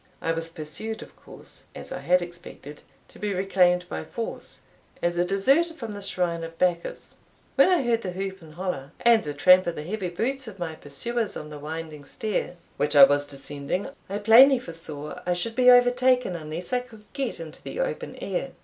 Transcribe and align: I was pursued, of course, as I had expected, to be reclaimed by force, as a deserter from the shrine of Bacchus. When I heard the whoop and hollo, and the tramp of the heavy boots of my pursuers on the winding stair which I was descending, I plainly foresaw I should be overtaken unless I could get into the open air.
I 0.19 0.31
was 0.31 0.49
pursued, 0.49 1.03
of 1.03 1.15
course, 1.15 1.65
as 1.75 1.91
I 1.91 1.99
had 1.99 2.23
expected, 2.23 2.81
to 3.07 3.19
be 3.19 3.35
reclaimed 3.35 3.87
by 3.87 4.03
force, 4.03 4.61
as 4.99 5.15
a 5.15 5.23
deserter 5.23 5.75
from 5.75 5.91
the 5.91 6.01
shrine 6.01 6.43
of 6.43 6.57
Bacchus. 6.57 7.17
When 7.53 7.69
I 7.69 7.83
heard 7.83 8.01
the 8.01 8.09
whoop 8.09 8.41
and 8.41 8.55
hollo, 8.55 8.89
and 9.01 9.23
the 9.23 9.35
tramp 9.35 9.67
of 9.67 9.75
the 9.75 9.83
heavy 9.83 10.09
boots 10.09 10.47
of 10.47 10.57
my 10.57 10.73
pursuers 10.73 11.37
on 11.37 11.51
the 11.51 11.59
winding 11.59 12.03
stair 12.05 12.55
which 12.77 12.95
I 12.95 13.03
was 13.03 13.27
descending, 13.27 13.89
I 14.09 14.17
plainly 14.17 14.57
foresaw 14.57 15.21
I 15.27 15.33
should 15.33 15.53
be 15.55 15.69
overtaken 15.69 16.35
unless 16.35 16.73
I 16.73 16.79
could 16.79 17.03
get 17.13 17.39
into 17.39 17.61
the 17.61 17.79
open 17.79 18.15
air. 18.15 18.53